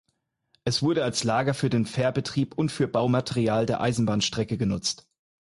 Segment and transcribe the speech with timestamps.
[0.63, 5.07] Es wurde als Lager für den Fährbetrieb und für Baumaterial der Eisenbahnstrecke genutzt.